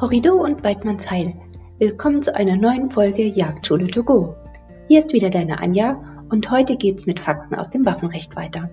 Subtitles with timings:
[0.00, 1.34] Horrido und Weidmanns Heil.
[1.80, 4.36] Willkommen zu einer neuen Folge Jagdschule to go.
[4.86, 8.70] Hier ist wieder deine Anja und heute geht's mit Fakten aus dem Waffenrecht weiter.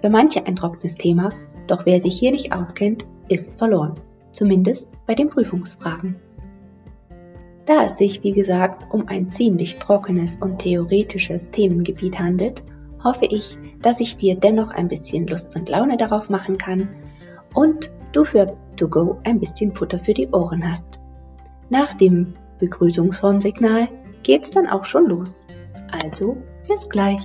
[0.00, 1.30] Für manche ein trockenes Thema,
[1.66, 3.94] doch wer sich hier nicht auskennt, ist verloren.
[4.30, 6.14] Zumindest bei den Prüfungsfragen.
[7.66, 12.62] Da es sich, wie gesagt, um ein ziemlich trockenes und theoretisches Themengebiet handelt,
[13.02, 16.88] hoffe ich, dass ich dir dennoch ein bisschen Lust und Laune darauf machen kann
[17.54, 20.98] und du für To Go ein bisschen Futter für die Ohren hast.
[21.68, 23.88] Nach dem Begrüßungshornsignal
[24.22, 25.46] geht's dann auch schon los.
[25.90, 27.22] Also bis gleich.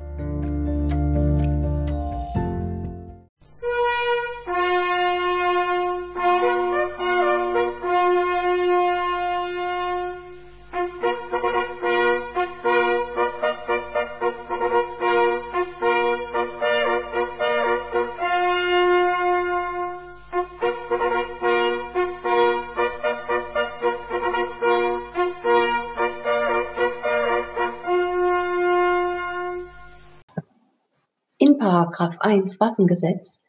[32.00, 33.40] 1 Waffengesetz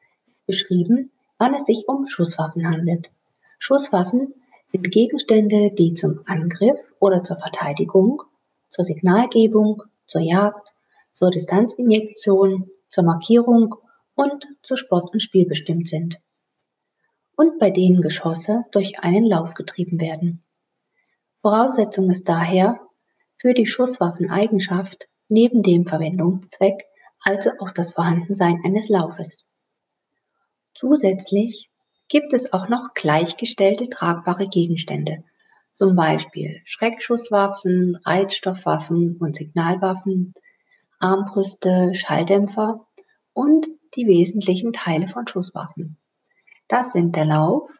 [0.46, 3.10] beschrieben, wann es sich um Schusswaffen handelt.
[3.58, 4.34] Schusswaffen
[4.72, 8.22] sind Gegenstände, die zum Angriff oder zur Verteidigung,
[8.70, 10.74] zur Signalgebung, zur Jagd,
[11.14, 13.74] zur Distanzinjektion, zur Markierung
[14.14, 16.20] und zu Sport und Spiel bestimmt sind.
[17.36, 20.42] Und bei denen Geschosse durch einen Lauf getrieben werden.
[21.40, 22.80] Voraussetzung ist daher
[23.38, 26.84] für die Schusswaffeneigenschaft neben dem Verwendungszweck
[27.24, 29.46] also auch das Vorhandensein eines Laufes.
[30.74, 31.70] Zusätzlich
[32.08, 35.24] gibt es auch noch gleichgestellte tragbare Gegenstände,
[35.78, 40.34] zum Beispiel Schreckschusswaffen, Reizstoffwaffen und Signalwaffen,
[41.00, 42.86] Armbrüste, Schalldämpfer
[43.32, 45.96] und die wesentlichen Teile von Schusswaffen.
[46.68, 47.70] Das sind der Lauf,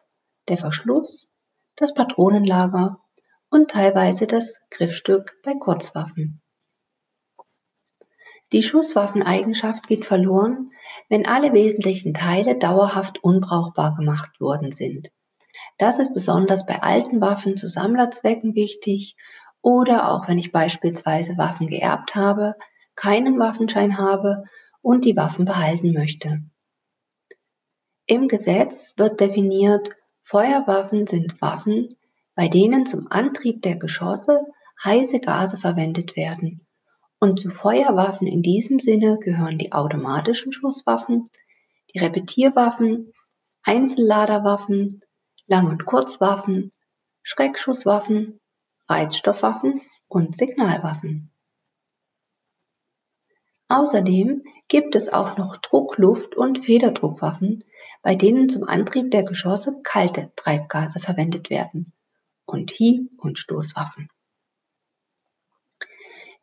[0.47, 1.31] der Verschluss,
[1.75, 2.99] das Patronenlager
[3.49, 6.41] und teilweise das Griffstück bei Kurzwaffen.
[8.55, 10.69] Die Schusswaffeneigenschaft geht verloren,
[11.09, 15.11] wenn alle wesentlichen Teile dauerhaft unbrauchbar gemacht worden sind.
[15.77, 19.17] Das ist besonders bei alten Waffen zu Sammlerzwecken wichtig
[19.61, 22.55] oder auch wenn ich beispielsweise Waffen geerbt habe,
[22.95, 24.45] keinen Waffenschein habe
[24.81, 26.41] und die Waffen behalten möchte.
[28.05, 29.89] Im Gesetz wird definiert,
[30.23, 31.97] Feuerwaffen sind Waffen,
[32.35, 34.45] bei denen zum Antrieb der Geschosse
[34.81, 36.64] heiße Gase verwendet werden
[37.25, 41.23] und zu Feuerwaffen in diesem Sinne gehören die automatischen Schusswaffen,
[41.93, 43.13] die Repetierwaffen,
[43.63, 45.01] Einzelladerwaffen,
[45.47, 46.71] Lang- und Kurzwaffen,
[47.23, 48.39] Schreckschusswaffen,
[48.87, 51.31] Reizstoffwaffen und Signalwaffen.
[53.69, 57.63] Außerdem gibt es auch noch Druckluft- und Federdruckwaffen,
[58.03, 61.91] bei denen zum Antrieb der Geschosse kalte Treibgase verwendet werden
[62.45, 64.09] und Hieb- und Stoßwaffen.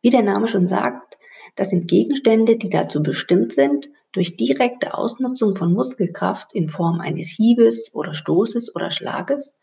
[0.03, 1.17] Wie der Name schon sagt,
[1.55, 7.29] das sind Gegenstände, die dazu bestimmt sind, durch direkte Ausnutzung von Muskelkraft in Form eines
[7.29, 9.57] Hiebes oder Stoßes oder Schlages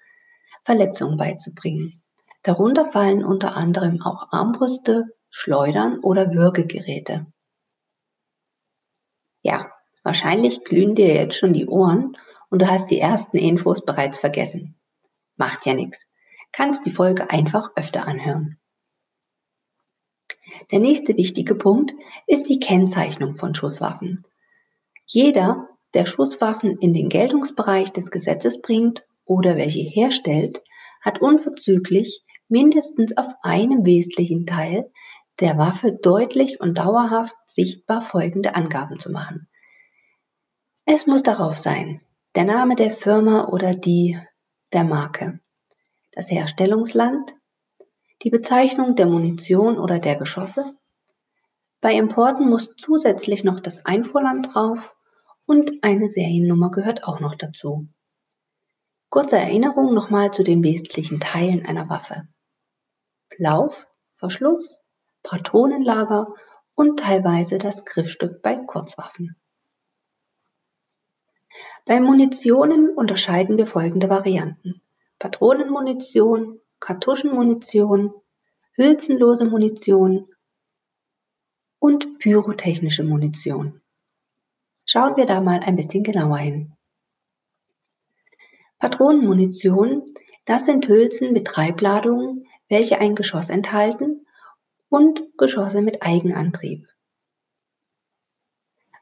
[0.64, 2.02] Verletzungen beizubringen.
[2.42, 7.26] Darunter fallen unter anderem auch Armbrüste, Schleudern oder Würgegeräte.
[9.42, 9.70] Ja,
[10.02, 12.16] wahrscheinlich glühen dir jetzt schon die Ohren
[12.48, 14.80] und du hast die ersten Infos bereits vergessen.
[15.36, 16.06] Macht ja nichts.
[16.50, 18.59] Kannst die Folge einfach öfter anhören.
[20.70, 21.92] Der nächste wichtige Punkt
[22.26, 24.24] ist die Kennzeichnung von Schusswaffen.
[25.06, 30.62] Jeder, der Schusswaffen in den Geltungsbereich des Gesetzes bringt oder welche herstellt,
[31.00, 34.90] hat unverzüglich mindestens auf einem wesentlichen Teil
[35.40, 39.48] der Waffe deutlich und dauerhaft sichtbar folgende Angaben zu machen.
[40.84, 42.02] Es muss darauf sein,
[42.34, 44.18] der Name der Firma oder die
[44.72, 45.40] der Marke,
[46.12, 47.34] das Herstellungsland,
[48.22, 50.74] die Bezeichnung der Munition oder der Geschosse.
[51.80, 54.94] Bei Importen muss zusätzlich noch das Einfuhrland drauf
[55.46, 57.88] und eine Seriennummer gehört auch noch dazu.
[59.08, 62.28] Kurze Erinnerung nochmal zu den wesentlichen Teilen einer Waffe.
[63.38, 63.86] Lauf,
[64.16, 64.78] Verschluss,
[65.22, 66.34] Patronenlager
[66.74, 69.36] und teilweise das Griffstück bei Kurzwaffen.
[71.86, 74.80] Bei Munitionen unterscheiden wir folgende Varianten.
[75.18, 78.14] Patronenmunition, Kartuschenmunition,
[78.72, 80.26] hülsenlose Munition
[81.78, 83.80] und pyrotechnische Munition.
[84.86, 86.72] Schauen wir da mal ein bisschen genauer hin.
[88.78, 90.06] Patronenmunition,
[90.46, 94.26] das sind Hülsen mit Treibladungen, welche ein Geschoss enthalten
[94.88, 96.88] und Geschosse mit Eigenantrieb.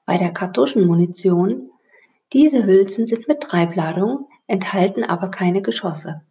[0.04, 1.70] Bei der Kartuschenmunition,
[2.32, 6.22] diese Hülsen sind mit Treibladung, enthalten aber keine Geschosse.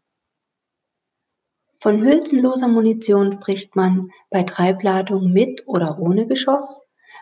[1.79, 6.81] Von hülsenloser Munition spricht man bei Treibladung mit oder ohne Geschoss,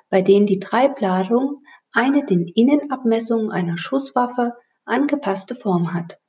[0.10, 4.54] bei denen die Treibladung eine den Innenabmessungen einer Schusswaffe
[4.86, 6.19] angepasste Form hat.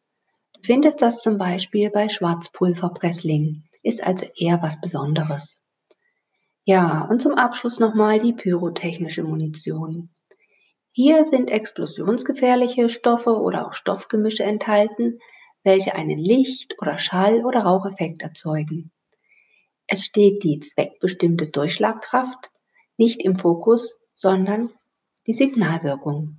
[0.55, 5.61] Du findest das zum Beispiel bei Schwarzpulverpresslingen, ist also eher was Besonderes.
[6.64, 10.11] Ja, und zum Abschluss nochmal die pyrotechnische Munition.
[10.90, 15.20] Hier sind explosionsgefährliche Stoffe oder auch Stoffgemische enthalten,
[15.67, 18.93] welche einen Licht- oder Schall- oder Raucheffekt erzeugen.
[19.89, 22.53] Es steht die zweckbestimmte Durchschlagkraft
[22.97, 24.71] nicht im Fokus, sondern
[25.27, 26.39] die Signalwirkung.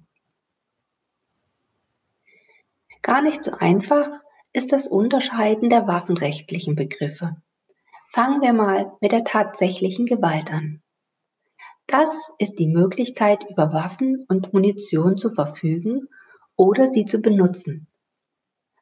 [3.02, 4.08] Gar nicht so einfach
[4.54, 7.36] ist das Unterscheiden der waffenrechtlichen Begriffe.
[8.14, 10.82] Fangen wir mal mit der tatsächlichen Gewalt an.
[11.86, 16.08] Das ist die Möglichkeit, über Waffen und Munition zu verfügen
[16.56, 17.88] oder sie zu benutzen.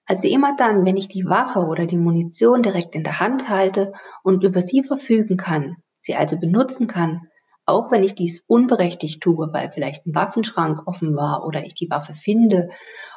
[0.08, 3.94] Also immer dann, wenn ich die Waffe oder die Munition direkt in der Hand halte
[4.24, 7.28] und über sie verfügen kann, sie also benutzen kann,
[7.66, 11.90] auch wenn ich dies unberechtigt tue, weil vielleicht ein Waffenschrank offen war oder ich die
[11.90, 12.70] Waffe finde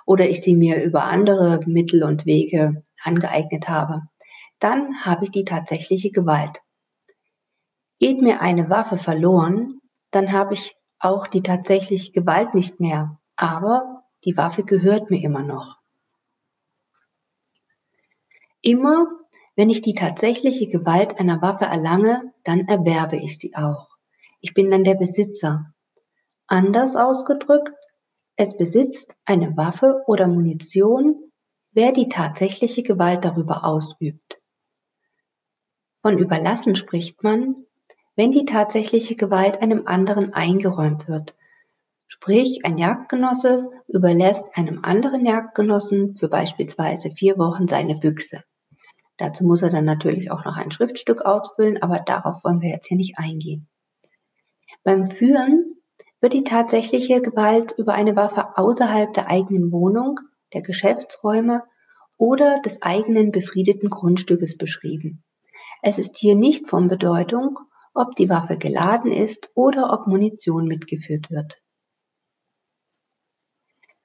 [0.06, 4.02] oder ich sie mir über andere Mittel und Wege angeeignet habe,
[4.58, 6.62] dann habe ich die tatsächliche Gewalt.
[7.98, 9.80] Geht mir eine Waffe verloren,
[10.10, 15.42] dann habe ich auch die tatsächliche Gewalt nicht mehr, aber die Waffe gehört mir immer
[15.42, 15.76] noch.
[18.68, 19.06] Immer,
[19.56, 23.88] wenn ich die tatsächliche Gewalt einer Waffe erlange, dann erwerbe ich sie auch.
[24.42, 25.72] Ich bin dann der Besitzer.
[26.46, 27.72] Anders ausgedrückt,
[28.36, 31.32] es besitzt eine Waffe oder Munition,
[31.72, 34.38] wer die tatsächliche Gewalt darüber ausübt.
[36.02, 37.64] Von Überlassen spricht man,
[38.16, 41.34] wenn die tatsächliche Gewalt einem anderen eingeräumt wird.
[42.06, 48.44] Sprich, ein Jagdgenosse überlässt einem anderen Jagdgenossen für beispielsweise vier Wochen seine Büchse.
[49.18, 52.86] Dazu muss er dann natürlich auch noch ein Schriftstück ausfüllen, aber darauf wollen wir jetzt
[52.86, 53.68] hier nicht eingehen.
[54.84, 55.76] Beim Führen
[56.20, 60.20] wird die tatsächliche Gewalt über eine Waffe außerhalb der eigenen Wohnung,
[60.54, 61.64] der Geschäftsräume
[62.16, 65.24] oder des eigenen befriedeten Grundstückes beschrieben.
[65.82, 67.58] Es ist hier nicht von Bedeutung,
[67.94, 71.60] ob die Waffe geladen ist oder ob Munition mitgeführt wird.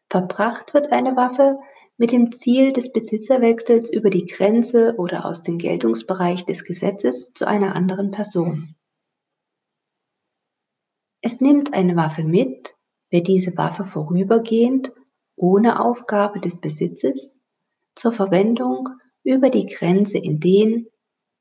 [0.10, 1.60] Verbracht wird eine Waffe,
[2.04, 7.48] mit dem Ziel des Besitzerwechsels über die Grenze oder aus dem Geltungsbereich des Gesetzes zu
[7.48, 8.76] einer anderen Person.
[11.22, 12.76] Es nimmt eine Waffe mit,
[13.10, 14.92] wer diese Waffe vorübergehend,
[15.38, 17.40] ohne Aufgabe des Besitzes,
[17.96, 18.90] zur Verwendung
[19.24, 20.88] über die Grenze in den,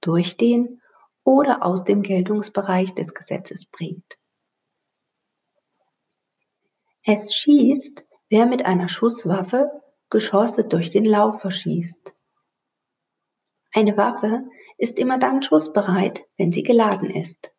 [0.00, 0.80] durch den
[1.24, 4.16] oder aus dem Geltungsbereich des Gesetzes bringt.
[7.04, 9.81] Es schießt, wer mit einer Schusswaffe
[10.12, 12.14] Geschosse durch den Lauf verschießt.
[13.72, 14.44] Eine Waffe
[14.76, 17.50] ist immer dann schussbereit, wenn sie geladen ist,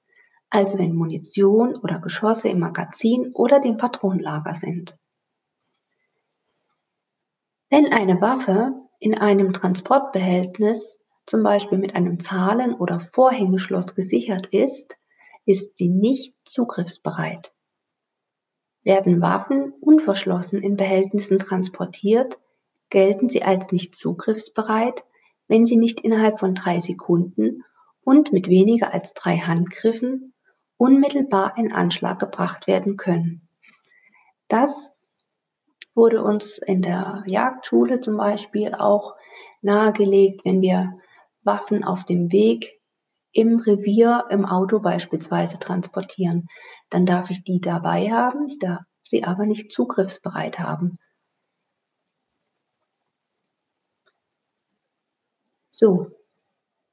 [0.52, 4.96] also wenn Munition oder Geschosse im Magazin oder dem Patronenlager sind.
[7.72, 14.96] Wenn eine Waffe in einem Transportbehältnis, zum Beispiel mit einem Zahlen- oder Vorhängeschloss gesichert ist,
[15.46, 17.52] ist sie nicht zugriffsbereit.
[18.84, 22.38] Werden Waffen unverschlossen in Behältnissen transportiert,
[22.94, 25.04] gelten sie als nicht zugriffsbereit,
[25.48, 27.64] wenn sie nicht innerhalb von drei Sekunden
[28.04, 30.36] und mit weniger als drei Handgriffen
[30.78, 33.50] unmittelbar in Anschlag gebracht werden können.
[34.48, 34.96] Das
[35.96, 39.16] wurde uns in der Jagdschule zum Beispiel auch
[39.64, 40.94] nahegelegt, wenn wir
[41.42, 42.80] Waffen auf dem Weg
[43.32, 46.48] im Revier, im Auto beispielsweise transportieren.
[46.92, 51.00] Dann darf ich die dabei haben, ich darf sie aber nicht zugriffsbereit haben.
[55.74, 56.12] So,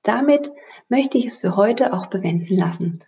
[0.02, 0.50] damit
[0.88, 3.04] möchte ich es für heute auch bewenden lassen.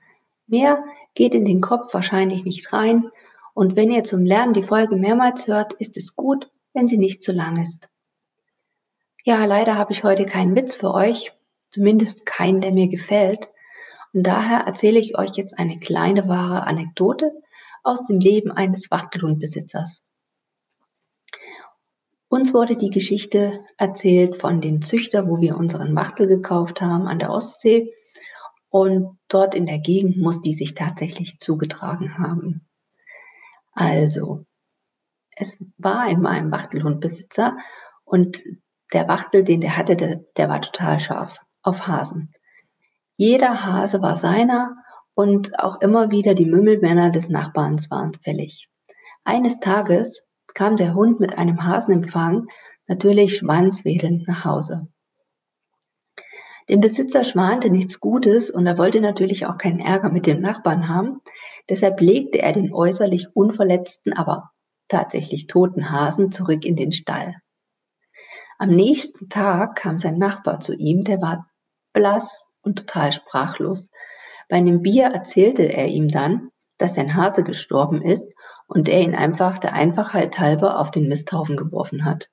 [0.47, 3.11] Mehr geht in den Kopf wahrscheinlich nicht rein
[3.55, 7.23] und wenn ihr zum Lernen die Folge mehrmals hört, ist es gut, wenn sie nicht
[7.23, 7.89] zu lang ist.
[9.25, 11.33] Ja, leider habe ich heute keinen Witz für euch,
[11.71, 13.49] zumindest keinen, der mir gefällt.
[14.13, 17.33] Und daher erzähle ich euch jetzt eine kleine wahre Anekdote
[17.83, 20.05] aus dem Leben eines Wachtelhundbesitzers.
[22.33, 27.19] Uns wurde die Geschichte erzählt von dem Züchter, wo wir unseren Wachtel gekauft haben an
[27.19, 27.93] der Ostsee.
[28.71, 32.67] Und dort in der Gegend muss die sich tatsächlich zugetragen haben.
[33.73, 34.47] Also,
[35.37, 37.59] es war in meinem Wachtelhundbesitzer
[38.03, 38.43] und
[38.95, 42.33] der Wachtel, den der hatte, der, der war total scharf auf Hasen.
[43.19, 44.75] Jeder Hase war seiner
[45.13, 48.71] und auch immer wieder die Mümmelmänner des Nachbarns waren fällig.
[49.23, 50.23] Eines Tages
[50.55, 52.47] kam der Hund mit einem Hasenempfang
[52.87, 54.89] natürlich schwanzwedelnd nach Hause.
[56.69, 60.89] Dem Besitzer schwante nichts Gutes und er wollte natürlich auch keinen Ärger mit dem Nachbarn
[60.89, 61.21] haben.
[61.69, 64.51] Deshalb legte er den äußerlich unverletzten, aber
[64.89, 67.35] tatsächlich toten Hasen zurück in den Stall.
[68.59, 71.51] Am nächsten Tag kam sein Nachbar zu ihm, der war
[71.93, 73.91] blass und total sprachlos.
[74.49, 78.35] Bei einem Bier erzählte er ihm dann, dass sein Hase gestorben ist
[78.73, 82.31] und er ihn einfach der Einfachheit halber auf den Misthaufen geworfen hat.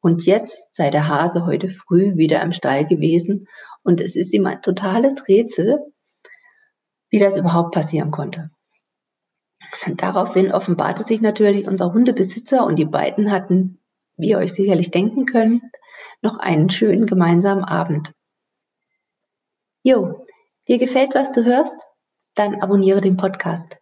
[0.00, 3.48] Und jetzt sei der Hase heute früh wieder im Stall gewesen
[3.82, 5.80] und es ist ihm ein totales Rätsel,
[7.10, 8.50] wie das überhaupt passieren konnte.
[9.96, 13.80] Daraufhin offenbarte sich natürlich unser Hundebesitzer und die beiden hatten,
[14.16, 15.64] wie ihr euch sicherlich denken könnt,
[16.20, 18.12] noch einen schönen gemeinsamen Abend.
[19.82, 20.24] Jo,
[20.68, 21.88] dir gefällt, was du hörst?
[22.36, 23.81] Dann abonniere den Podcast.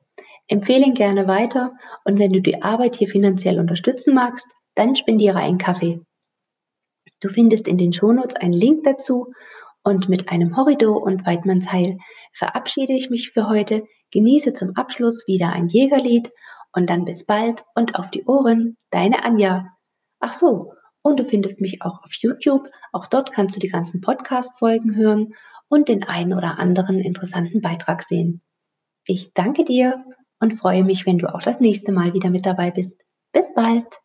[0.50, 5.38] Empfehle ihn gerne weiter und wenn du die Arbeit hier finanziell unterstützen magst, dann spendiere
[5.38, 6.00] einen Kaffee.
[7.20, 9.32] Du findest in den Shownotes einen Link dazu
[9.84, 11.98] und mit einem Horrido und Weidmanns Heil
[12.32, 13.84] verabschiede ich mich für heute.
[14.10, 16.32] Genieße zum Abschluss wieder ein Jägerlied
[16.72, 19.68] und dann bis bald und auf die Ohren, deine Anja.
[20.18, 22.68] Ach so, und du findest mich auch auf YouTube.
[22.90, 25.34] Auch dort kannst du die ganzen Podcast-Folgen hören
[25.68, 28.42] und den einen oder anderen interessanten Beitrag sehen.
[29.06, 30.04] Ich danke dir
[30.40, 33.00] und freue mich, wenn du auch das nächste Mal wieder mit dabei bist.
[33.32, 34.00] Bis bald!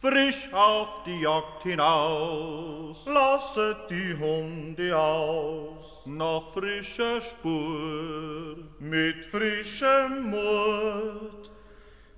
[0.00, 11.50] Frisch auf die Jagd hinaus, lasset die Hunde aus, nach frischer Spur, mit frischem Mut.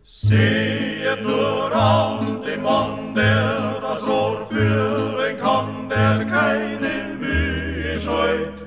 [0.02, 8.61] Seht nur an den Mann, der das Rohr führen kann, der keine Mühe scheut,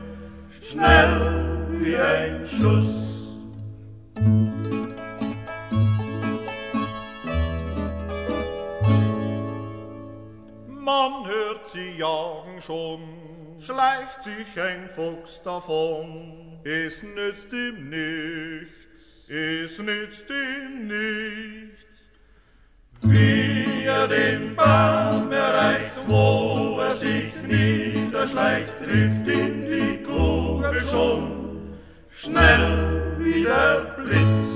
[0.68, 2.33] schnell wie ein
[2.64, 3.28] Schuss.
[10.70, 13.02] Man hört sie jagen schon,
[13.60, 16.62] schleicht sich ein Fuchs davon.
[16.64, 21.98] Es nützt ihm nichts, es nützt ihm nichts.
[23.02, 31.33] Wie er den Baum erreicht, wo er sich niederschleicht, trifft ihn die Kugel schon,
[32.24, 34.52] schnell wie der Blitz.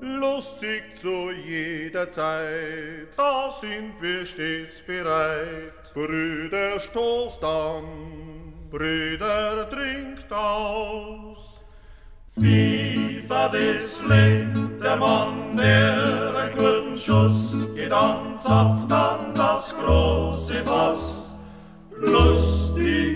[0.00, 5.92] lustig zu jeder Zeit, da sind wir stets bereit.
[5.94, 7.84] Brüder, stoßt an,
[8.70, 11.60] Brüder, trinkt aus.
[12.40, 20.64] FIFA des lebt der Mann, der einen guten Schuss geht an, zapft an das große
[20.64, 21.32] Fass.
[21.98, 23.11] Lustig